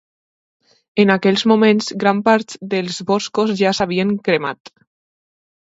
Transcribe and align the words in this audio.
En 1.03 1.11
aquells 1.15 1.43
moments, 1.51 1.91
gran 2.03 2.23
part 2.29 2.57
dels 2.73 2.97
boscos 3.13 3.55
ja 3.63 3.75
s'havien 3.81 4.19
cremat 4.31 4.77